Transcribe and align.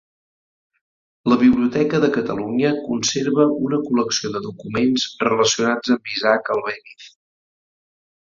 La 1.31 1.35
Biblioteca 1.41 1.99
de 2.05 2.09
Catalunya 2.15 2.71
conserva 2.85 3.45
una 3.67 3.79
col·lecció 3.89 4.33
de 4.37 4.41
documents 4.47 5.05
relacionats 5.27 5.95
amb 5.97 6.11
Isaac 6.15 6.51
Albéniz. 6.57 7.13